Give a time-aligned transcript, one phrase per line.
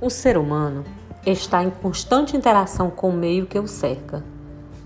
[0.00, 0.84] O ser humano
[1.26, 4.22] está em constante interação com o meio que o cerca,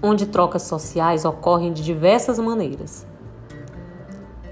[0.02, 3.06] onde trocas sociais ocorrem de diversas maneiras.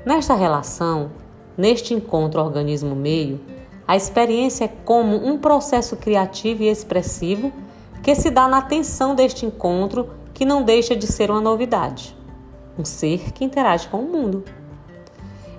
[0.05, 1.13] Nesta relação,
[1.57, 3.41] neste encontro organismo-meio,
[3.89, 7.51] a experiência é como um processo criativo e expressivo
[8.03, 12.15] que se dá na tensão deste encontro que não deixa de ser uma novidade,
[12.79, 14.45] um ser que interage com o mundo.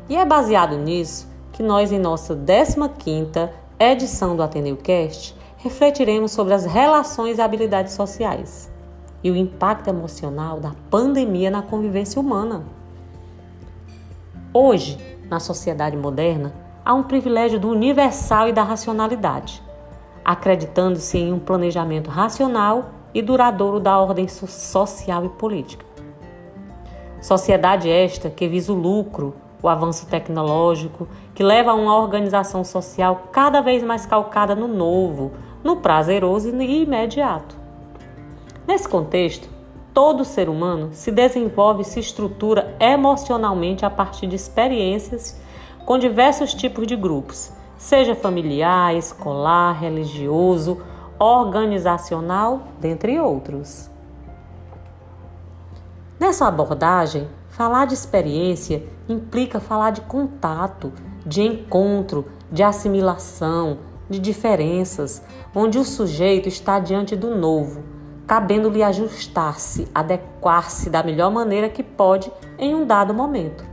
[0.08, 6.54] E é baseado nisso que nós, em nossa 15ª edição do Ateneu Cast, refletiremos sobre
[6.54, 8.72] as relações e habilidades sociais
[9.24, 12.64] e o impacto emocional da pandemia na convivência humana.
[14.54, 16.54] Hoje, na sociedade moderna,
[16.86, 19.64] há um privilégio do universal e da racionalidade,
[20.24, 25.86] acreditando-se em um planejamento racional e duradouro da ordem social e política.
[27.20, 33.28] Sociedade esta que visa o lucro, o avanço tecnológico, que leva a uma organização social
[33.32, 35.32] cada vez mais calcada no novo,
[35.64, 37.56] no prazeroso e imediato.
[38.68, 39.50] Nesse contexto,
[39.94, 45.40] todo ser humano se desenvolve e se estrutura emocionalmente a partir de experiências
[45.86, 50.82] com diversos tipos de grupos, seja familiar, escolar, religioso,
[51.20, 53.90] organizacional, dentre outros.
[56.20, 60.92] Nessa abordagem, falar de experiência implica falar de contato,
[61.26, 63.80] de encontro, de assimilação,
[64.10, 65.22] de diferenças,
[65.54, 67.84] onde o sujeito está diante do novo,
[68.26, 73.66] cabendo-lhe ajustar-se, adequar-se da melhor maneira que pode em um dado momento.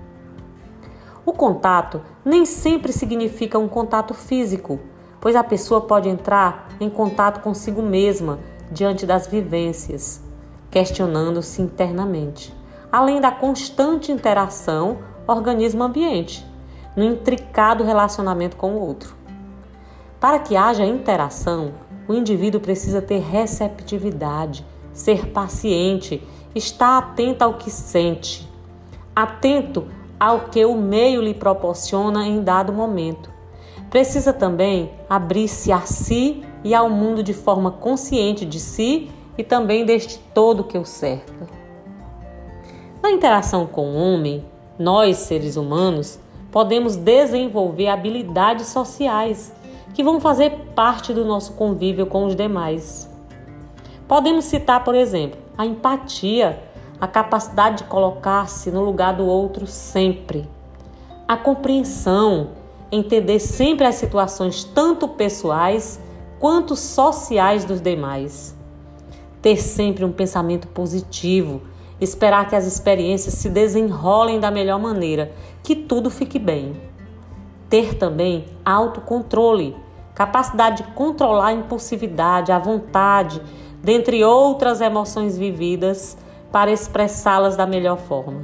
[1.25, 4.81] O contato nem sempre significa um contato físico,
[5.21, 8.41] pois a pessoa pode entrar em contato consigo mesma
[8.73, 10.21] diante das vivências,
[10.71, 12.58] questionando-se internamente,
[12.91, 16.45] além da constante interação organismo-ambiente,
[16.97, 19.15] no intricado relacionamento com o outro.
[20.19, 21.73] Para que haja interação,
[22.09, 28.49] o indivíduo precisa ter receptividade, ser paciente, estar atento ao que sente,
[29.15, 29.87] atento
[30.19, 33.31] ao que o meio lhe proporciona em dado momento.
[33.91, 39.85] Precisa também abrir-se a si e ao mundo de forma consciente de si e também
[39.85, 41.58] deste todo que o cerca.
[43.09, 44.45] Na interação com o homem,
[44.79, 46.21] nós, seres humanos,
[46.53, 49.51] podemos desenvolver habilidades sociais
[49.95, 53.09] que vão fazer parte do nosso convívio com os demais.
[54.07, 56.63] Podemos citar, por exemplo, a empatia,
[57.01, 60.47] a capacidade de colocar-se no lugar do outro sempre,
[61.27, 62.49] a compreensão,
[62.93, 65.99] entender sempre as situações tanto pessoais
[66.39, 68.55] quanto sociais dos demais,
[69.41, 71.63] ter sempre um pensamento positivo
[72.01, 75.33] esperar que as experiências se desenrolem da melhor maneira,
[75.63, 76.81] que tudo fique bem.
[77.69, 79.77] Ter também autocontrole,
[80.15, 83.43] capacidade de controlar a impulsividade, a vontade,
[83.83, 86.17] dentre outras emoções vividas,
[86.51, 88.43] para expressá-las da melhor forma.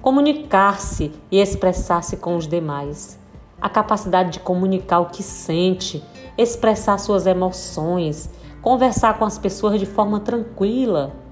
[0.00, 3.18] Comunicar-se e expressar-se com os demais.
[3.60, 6.04] A capacidade de comunicar o que sente,
[6.36, 11.23] expressar suas emoções, conversar com as pessoas de forma tranquila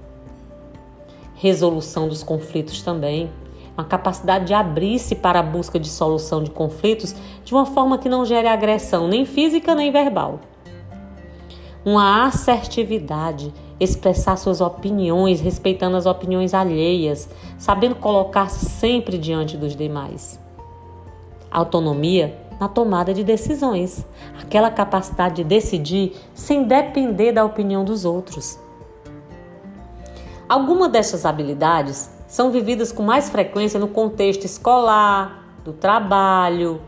[1.43, 3.29] resolução dos conflitos também,
[3.77, 8.07] uma capacidade de abrir-se para a busca de solução de conflitos de uma forma que
[8.07, 10.39] não gere agressão nem física nem verbal.
[11.83, 17.27] Uma assertividade, expressar suas opiniões, respeitando as opiniões alheias,
[17.57, 20.39] sabendo colocar-se sempre diante dos demais.
[21.51, 24.05] Autonomia na tomada de decisões,
[24.41, 28.57] aquela capacidade de decidir sem depender da opinião dos outros.
[30.53, 36.79] Algumas dessas habilidades são vividas com mais frequência no contexto escolar, do trabalho,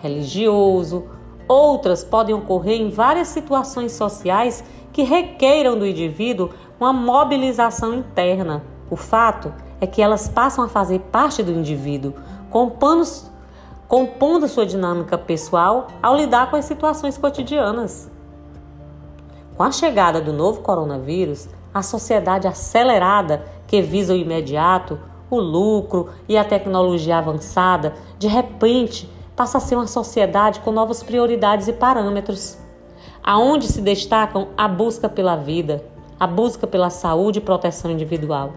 [0.00, 1.04] religioso.
[1.48, 4.62] Outras podem ocorrer em várias situações sociais
[4.92, 8.62] que requeiram do indivíduo uma mobilização interna.
[8.88, 12.14] O fato é que elas passam a fazer parte do indivíduo,
[12.50, 13.02] compondo,
[13.88, 18.08] compondo sua dinâmica pessoal ao lidar com as situações cotidianas.
[19.56, 21.48] Com a chegada do novo coronavírus,
[21.78, 24.98] a sociedade acelerada que visa o imediato,
[25.30, 31.02] o lucro e a tecnologia avançada, de repente passa a ser uma sociedade com novas
[31.02, 32.58] prioridades e parâmetros,
[33.22, 35.84] aonde se destacam a busca pela vida,
[36.18, 38.52] a busca pela saúde e proteção individual.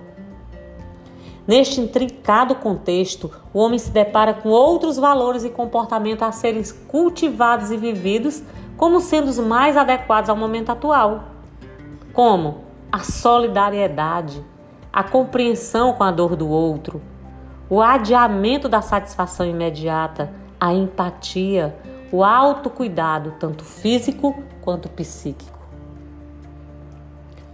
[1.45, 7.71] Neste intrincado contexto, o homem se depara com outros valores e comportamentos a serem cultivados
[7.71, 8.44] e vividos
[8.77, 11.25] como sendo os mais adequados ao momento atual.
[12.13, 14.43] Como a solidariedade,
[14.91, 17.01] a compreensão com a dor do outro,
[17.69, 21.75] o adiamento da satisfação imediata, a empatia,
[22.11, 25.57] o autocuidado, tanto físico quanto psíquico.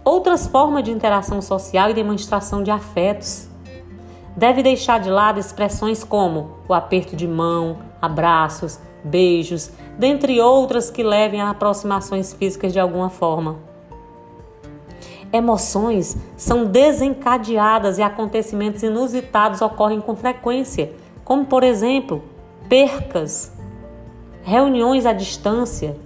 [0.04, 3.48] Outras formas de interação social e demonstração de afetos.
[4.36, 11.02] Deve deixar de lado expressões como o aperto de mão, abraços, beijos, dentre outras que
[11.02, 13.67] levem a aproximações físicas de alguma forma.
[15.32, 20.92] Emoções são desencadeadas e acontecimentos inusitados ocorrem com frequência,
[21.22, 22.22] como por exemplo,
[22.68, 23.52] percas,
[24.42, 25.96] reuniões à distância,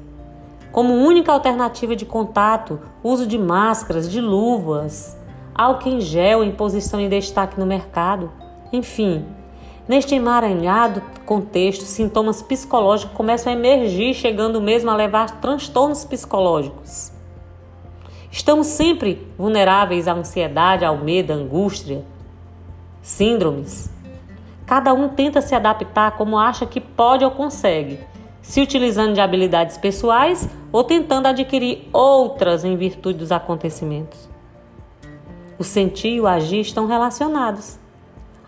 [0.73, 5.17] como única alternativa de contato, uso de máscaras, de luvas,
[5.55, 8.29] álcool em gel em posição em destaque no mercado,
[8.73, 9.25] enfim.
[9.87, 17.13] Neste emaranhado contexto, sintomas psicológicos começam a emergir, chegando mesmo a levar transtornos psicológicos.
[18.32, 22.02] Estamos sempre vulneráveis à ansiedade, ao medo, à angústia,
[23.02, 23.93] síndromes.
[24.64, 28.00] Cada um tenta se adaptar como acha que pode ou consegue,
[28.40, 34.31] se utilizando de habilidades pessoais ou tentando adquirir outras em virtude dos acontecimentos.
[35.58, 37.78] O sentir e o agir estão relacionados.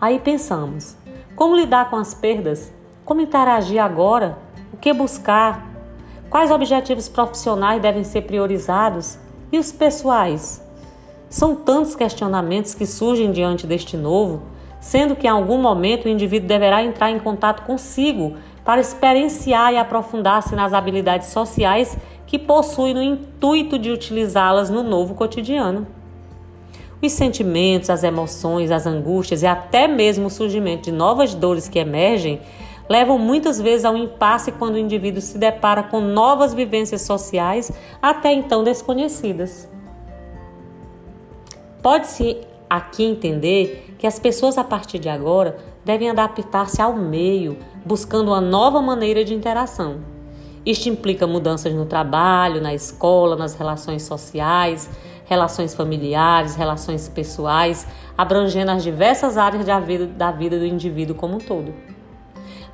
[0.01, 0.97] Aí pensamos:
[1.35, 2.73] como lidar com as perdas?
[3.05, 4.35] Como interagir agora?
[4.73, 5.63] O que buscar?
[6.27, 9.23] Quais objetivos profissionais devem ser priorizados?
[9.55, 10.61] E os pessoais?
[11.29, 14.41] São tantos questionamentos que surgem diante deste novo,
[14.81, 18.33] sendo que em algum momento o indivíduo deverá entrar em contato consigo
[18.65, 21.97] para experienciar e aprofundar-se nas habilidades sociais
[22.27, 25.87] que possui no intuito de utilizá-las no novo cotidiano.
[27.01, 31.79] Os sentimentos, as emoções, as angústias e até mesmo o surgimento de novas dores que
[31.79, 32.41] emergem
[32.89, 37.71] levam muitas vezes ao impasse quando o indivíduo se depara com novas vivências sociais
[38.01, 39.69] até então desconhecidas.
[41.81, 42.37] Pode-se
[42.69, 48.41] aqui entender que as pessoas a partir de agora devem adaptar-se ao meio, buscando uma
[48.41, 49.97] nova maneira de interação.
[50.65, 54.89] Isto implica mudanças no trabalho, na escola, nas relações sociais,
[55.25, 61.35] relações familiares, relações pessoais, abrangendo as diversas áreas da vida, da vida do indivíduo como
[61.35, 61.71] um todo.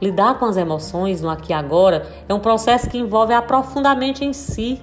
[0.02, 4.34] Lidar com as emoções no aqui e agora é um processo que envolve aprofundamento em
[4.34, 4.82] si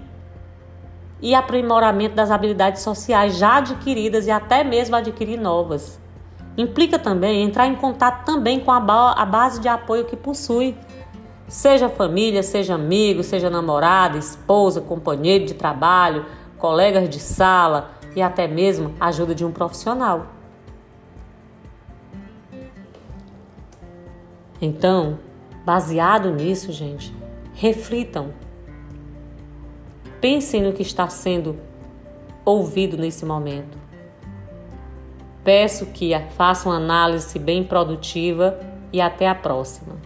[1.20, 6.00] e aprimoramento das habilidades sociais já adquiridas e até mesmo adquirir novas.
[6.56, 10.76] Implica também entrar em contato também com a, ba a base de apoio que possui.
[11.48, 16.26] Seja família, seja amigo, seja namorada, esposa, companheiro de trabalho,
[16.58, 20.37] colegas de sala e até mesmo ajuda de um profissional.
[24.60, 25.18] Então,
[25.64, 27.14] baseado nisso, gente,
[27.54, 28.32] reflitam.
[30.20, 31.56] Pensem no que está sendo
[32.44, 33.78] ouvido nesse momento.
[35.44, 38.58] Peço que façam análise bem produtiva
[38.92, 39.96] e até a próxima.